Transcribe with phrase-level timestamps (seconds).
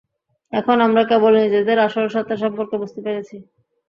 [0.53, 3.35] এখন আমরা কেবল নিজেদের আসল সত্ত্বা সম্পর্কে বুঝতে পেরেছি।